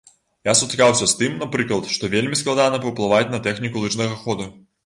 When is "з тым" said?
1.11-1.35